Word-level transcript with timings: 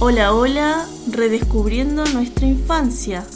Hola, 0.00 0.32
hola, 0.32 0.86
redescubriendo 1.10 2.04
nuestra 2.06 2.46
infancia. 2.46 3.26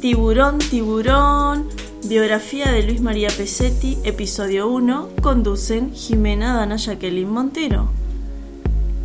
Tiburón, 0.00 0.58
tiburón. 0.60 1.68
Biografía 2.08 2.72
de 2.72 2.84
Luis 2.84 3.02
María 3.02 3.28
Pesetti, 3.28 3.98
episodio 4.02 4.66
1, 4.66 5.10
conducen 5.20 5.92
Jimena 5.92 6.54
Dana 6.54 6.76
Jacqueline 6.76 7.30
Montero. 7.30 7.90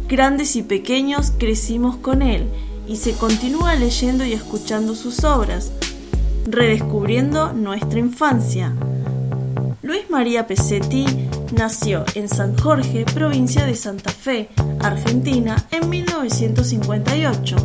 Grandes 0.07 0.55
y 0.55 0.63
pequeños 0.63 1.33
crecimos 1.37 1.97
con 1.97 2.21
él 2.21 2.47
y 2.87 2.96
se 2.96 3.12
continúa 3.17 3.75
leyendo 3.75 4.23
y 4.23 4.31
escuchando 4.31 4.96
sus 4.96 5.25
obras, 5.25 5.73
redescubriendo 6.46 7.51
nuestra 7.51 7.99
infancia. 7.99 8.73
Luis 9.81 10.09
María 10.09 10.47
Pesetti 10.47 11.05
nació 11.54 12.06
en 12.15 12.29
San 12.29 12.58
Jorge, 12.58 13.06
provincia 13.06 13.65
de 13.65 13.76
Santa 13.76 14.12
Fe, 14.12 14.50
Argentina, 14.79 15.65
en 15.72 15.90
1958. 15.90 17.55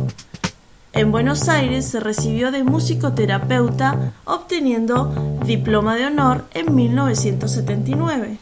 En 0.93 1.11
Buenos 1.11 1.47
Aires 1.47 1.85
se 1.85 1.99
recibió 1.99 2.51
de 2.51 2.63
musicoterapeuta, 2.63 4.13
obteniendo 4.25 5.13
diploma 5.45 5.95
de 5.95 6.07
honor 6.07 6.45
en 6.53 6.73
1979. 6.73 8.37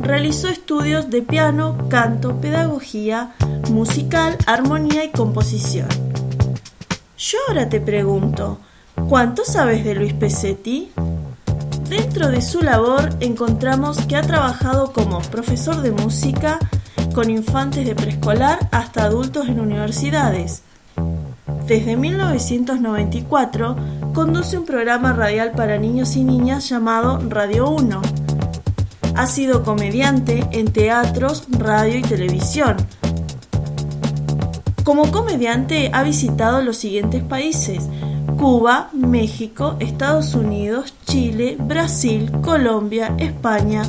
Realizó 0.00 0.48
estudios 0.48 1.10
de 1.10 1.22
piano, 1.22 1.76
canto, 1.88 2.40
pedagogía, 2.40 3.34
musical, 3.70 4.36
armonía 4.46 5.04
y 5.04 5.10
composición. 5.10 5.88
Yo 7.18 7.38
ahora 7.48 7.68
te 7.68 7.80
pregunto, 7.80 8.58
¿cuánto 9.08 9.44
sabes 9.44 9.84
de 9.84 9.94
Luis 9.94 10.14
Pesetti? 10.14 10.92
Dentro 11.90 12.28
de 12.28 12.40
su 12.40 12.60
labor 12.60 13.10
encontramos 13.18 13.98
que 14.02 14.14
ha 14.14 14.22
trabajado 14.22 14.92
como 14.92 15.18
profesor 15.22 15.82
de 15.82 15.90
música 15.90 16.60
con 17.12 17.30
infantes 17.30 17.84
de 17.84 17.96
preescolar 17.96 18.68
hasta 18.70 19.02
adultos 19.02 19.48
en 19.48 19.58
universidades. 19.58 20.62
Desde 21.66 21.96
1994 21.96 23.76
conduce 24.14 24.56
un 24.56 24.66
programa 24.66 25.14
radial 25.14 25.50
para 25.50 25.78
niños 25.78 26.14
y 26.14 26.22
niñas 26.22 26.68
llamado 26.68 27.18
Radio 27.28 27.68
1. 27.70 28.00
Ha 29.16 29.26
sido 29.26 29.64
comediante 29.64 30.46
en 30.52 30.72
teatros, 30.72 31.46
radio 31.50 31.98
y 31.98 32.02
televisión. 32.02 32.76
Como 34.84 35.10
comediante 35.10 35.90
ha 35.92 36.04
visitado 36.04 36.62
los 36.62 36.76
siguientes 36.76 37.24
países: 37.24 37.82
Cuba, 38.40 38.88
México, 38.94 39.76
Estados 39.80 40.34
Unidos, 40.34 40.94
Chile, 41.04 41.58
Brasil, 41.60 42.32
Colombia, 42.40 43.14
España. 43.18 43.82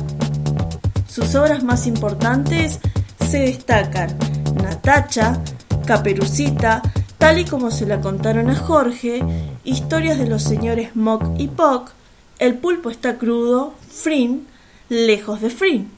Sus 1.08 1.34
obras 1.36 1.64
más 1.64 1.86
importantes 1.86 2.78
se 3.18 3.38
destacan 3.38 4.14
Natacha, 4.62 5.42
Caperucita, 5.86 6.82
tal 7.16 7.38
y 7.38 7.46
como 7.46 7.70
se 7.70 7.86
la 7.86 8.02
contaron 8.02 8.50
a 8.50 8.54
Jorge, 8.54 9.22
historias 9.64 10.18
de 10.18 10.28
los 10.28 10.42
señores 10.42 10.94
Mock 10.94 11.24
y 11.38 11.48
Pock, 11.48 11.92
El 12.38 12.58
pulpo 12.58 12.90
está 12.90 13.16
crudo, 13.16 13.72
Frin, 13.90 14.46
Lejos 14.90 15.40
de 15.40 15.48
Frin. 15.48 15.90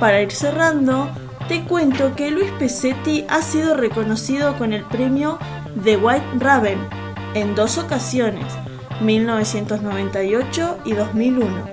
Para 0.00 0.20
ir 0.20 0.32
cerrando, 0.32 1.08
te 1.46 1.62
cuento 1.62 2.16
que 2.16 2.32
Luis 2.32 2.50
Pesetti 2.58 3.24
ha 3.28 3.40
sido 3.40 3.76
reconocido 3.76 4.58
con 4.58 4.72
el 4.72 4.82
premio 4.82 5.38
The 5.84 5.96
White 5.96 6.26
Raven 6.40 7.01
en 7.34 7.54
dos 7.54 7.78
ocasiones, 7.78 8.52
1998 9.00 10.78
y 10.84 10.92
2001. 10.92 11.66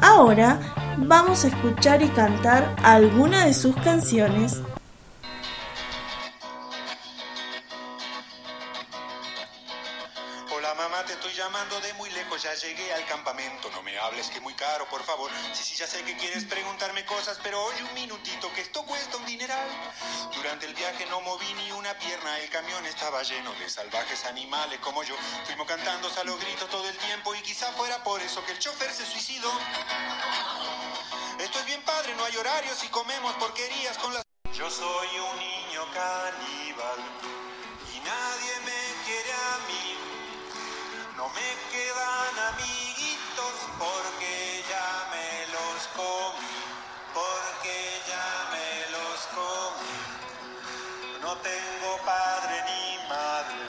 Ahora 0.00 0.60
vamos 0.98 1.44
a 1.44 1.48
escuchar 1.48 2.02
y 2.02 2.08
cantar 2.08 2.74
alguna 2.82 3.46
de 3.46 3.54
sus 3.54 3.74
canciones 3.76 4.60
llamando 11.38 11.80
de 11.80 11.94
muy 11.94 12.10
lejos, 12.10 12.42
ya 12.42 12.52
llegué 12.54 12.92
al 12.92 13.06
campamento. 13.06 13.70
No 13.70 13.82
me 13.82 13.96
hables 13.98 14.28
que 14.28 14.40
muy 14.40 14.54
caro, 14.54 14.88
por 14.88 15.02
favor. 15.04 15.30
Sí, 15.52 15.62
sí, 15.62 15.76
ya 15.76 15.86
sé 15.86 16.02
que 16.02 16.16
quieres 16.16 16.44
preguntarme 16.44 17.04
cosas, 17.04 17.38
pero 17.42 17.62
oye 17.64 17.82
un 17.82 17.94
minutito, 17.94 18.52
que 18.52 18.62
esto 18.62 18.82
cuesta 18.84 19.16
un 19.16 19.24
dineral. 19.24 19.68
Durante 20.34 20.66
el 20.66 20.74
viaje 20.74 21.06
no 21.06 21.20
moví 21.20 21.52
ni 21.54 21.70
una 21.70 21.96
pierna, 21.98 22.38
el 22.40 22.50
camión 22.50 22.84
estaba 22.86 23.22
lleno 23.22 23.52
de 23.54 23.70
salvajes 23.70 24.24
animales 24.24 24.80
como 24.80 25.02
yo. 25.04 25.14
Fuimos 25.46 25.66
cantando 25.66 26.08
a 26.08 26.24
los 26.24 26.38
todo 26.70 26.88
el 26.88 26.96
tiempo 26.98 27.34
y 27.34 27.42
quizá 27.42 27.72
fuera 27.72 28.02
por 28.02 28.20
eso 28.20 28.44
que 28.44 28.52
el 28.52 28.58
chofer 28.58 28.92
se 28.92 29.06
suicidó. 29.06 29.50
Esto 31.38 31.60
es 31.60 31.66
bien 31.66 31.82
padre, 31.82 32.14
no 32.16 32.24
hay 32.24 32.36
horarios 32.36 32.82
y 32.82 32.88
comemos 32.88 33.32
porquerías 33.36 33.96
con 33.98 34.12
las... 34.12 34.24
Yo 34.52 34.68
soy 34.68 35.08
un 35.18 35.38
niño 35.38 35.86
caníbal 35.94 36.67
Me 41.34 41.50
quedan 41.72 42.34
amiguitos 42.52 43.54
porque 43.78 44.64
ya 44.68 45.08
me 45.12 45.46
los 45.52 45.78
comí, 45.94 46.58
porque 47.14 47.76
ya 48.06 48.30
me 48.52 48.90
los 48.94 49.18
comí. 49.36 49.96
No 51.22 51.36
tengo 51.38 51.90
padre 52.04 52.64
ni 52.68 53.08
madre, 53.08 53.64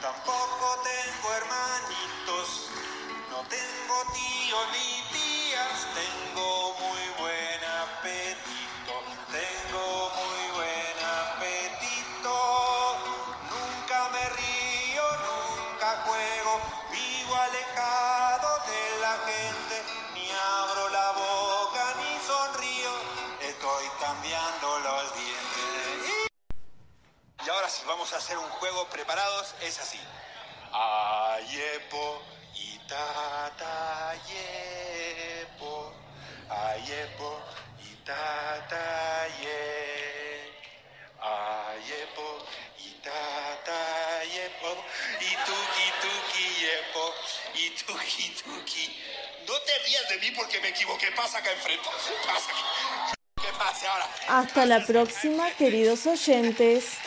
tampoco 0.00 0.66
tengo 0.84 1.26
hermanitos, 1.34 2.70
no 3.30 3.38
tengo 3.48 3.96
tío 4.12 4.58
ni 4.72 4.90
tías, 5.18 5.86
tengo 5.94 6.74
muy 6.80 7.04
buen 7.18 7.37
vivo 16.90 17.34
alejado 17.34 18.58
de 18.66 19.00
la 19.00 19.16
gente, 19.26 19.84
ni 20.14 20.30
abro 20.30 20.88
la 20.90 21.12
boca 21.12 21.94
ni 22.00 22.18
sonrío, 22.26 22.92
estoy 23.40 23.86
cambiando 24.00 24.78
los 24.80 25.14
dientes. 25.14 26.28
Y 27.44 27.50
ahora 27.50 27.68
sí, 27.68 27.82
vamos 27.86 28.12
a 28.12 28.16
hacer 28.16 28.36
un 28.36 28.48
juego 28.48 28.86
preparados, 28.88 29.54
es 29.62 29.78
así. 29.80 30.00
Ayepo, 30.72 32.22
itata, 32.54 34.14
yepo, 34.26 35.92
ayepo, 36.48 37.40
itata, 37.80 38.76
ye. 38.86 38.97
Yepo, 44.48 44.84
ituki, 45.20 45.86
tuki, 46.02 46.46
yepo, 46.64 47.14
ituki, 47.54 48.34
tuki. 48.42 48.96
No 49.46 49.54
te 49.60 49.72
rías 49.84 50.08
de 50.08 50.18
mí 50.18 50.30
porque 50.36 50.60
me 50.60 50.68
equivoqué, 50.68 51.10
pasa 51.12 51.38
acá 51.38 51.52
enfrente, 51.52 51.88
pasa. 52.26 52.50
¿Qué 53.40 53.52
pasa 53.58 53.92
ahora? 53.92 54.08
Hasta 54.28 54.66
la 54.66 54.84
próxima, 54.84 55.50
queridos 55.52 56.06
oyentes. 56.06 56.98